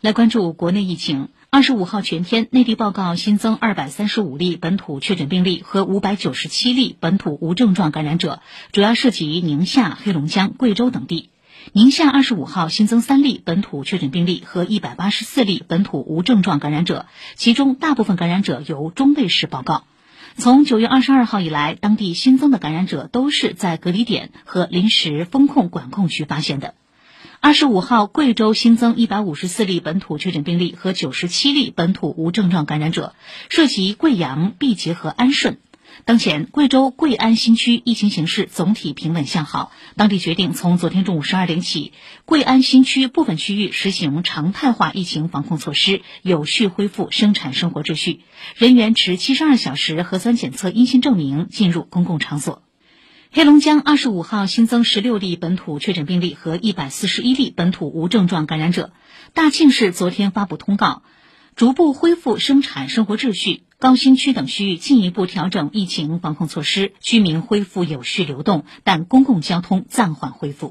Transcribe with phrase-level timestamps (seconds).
[0.00, 1.28] 来关注国内疫情。
[1.50, 8.40] 二十五号全天，内地报告新增二百三十五例本土确诊病例和五百九十七例本土无症状感染者，
[8.72, 11.28] 主要涉及宁夏、黑龙江、贵州等地。
[11.74, 17.04] 宁夏二十五号新增三例本土确诊病例和一百八十四例本土无症状感染者，
[17.34, 19.84] 其中大部分感染者由中卫市报告。
[20.38, 26.72] 从九月二十二号以来，当地新增的感染者都是在隔离点和临时封控管控区发现的。
[27.42, 33.14] 二十五号，贵州新增一百五十四例本土确诊病例和九十七例本土无症状感染者，
[33.48, 35.56] 涉及贵阳、毕节和安顺。
[36.04, 39.72] 当前，贵州贵安新区疫情形势总体平稳向好。
[39.96, 41.94] 当地决定从昨天中午十二点起，
[42.26, 48.20] 贵安新区部分区域实行常态化疫情防控措施，有序恢复生产生活秩序。
[48.54, 52.62] 人员持七十二小时核酸检测阴性证明进入公共场所。
[53.32, 58.90] 黑龙江二十五号新增十六例本土确诊病例和一百四十一例本土无症状感染者。
[59.34, 61.04] 大庆市昨天发布通告，
[61.54, 63.62] 逐步恢复生产生活秩序。
[63.78, 70.68] 高新区等区域进一步调整疫情防控措施，居民恢复有序流动，但公共交通暂缓恢复。